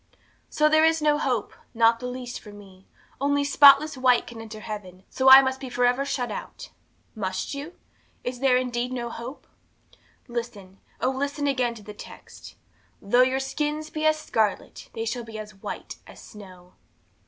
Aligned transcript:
'So 0.49 0.67
there 0.67 0.83
is 0.83 0.99
no 0.99 1.19
hope, 1.19 1.53
not 1.75 1.99
the 1.99 2.07
least, 2.07 2.39
for 2.39 2.51
me! 2.51 2.87
Only 3.21 3.43
spotless 3.43 3.95
white 3.95 4.25
can 4.25 4.41
enter 4.41 4.61
heaven, 4.61 5.03
so 5.11 5.29
I 5.29 5.43
must 5.43 5.59
be 5.59 5.69
for 5.69 5.85
ever 5.85 6.05
shut 6.05 6.31
out! 6.31 6.71
'Must 7.13 7.53
you? 7.53 7.75
Is 8.23 8.39
there 8.39 8.57
indeed 8.57 8.91
no 8.91 9.11
hope? 9.11 9.45
'Listen, 10.27 10.79
oh, 11.01 11.11
listen 11.11 11.45
again 11.45 11.75
to 11.75 11.83
the 11.83 11.93
text 11.93 12.55
"though 12.99 13.21
your 13.21 13.39
sins 13.39 13.91
be 13.91 14.03
as 14.07 14.17
scarlet, 14.17 14.89
they 14.93 15.05
shall 15.05 15.23
be 15.23 15.37
as 15.37 15.53
white 15.53 15.97
as 16.07 16.19
snow." 16.19 16.73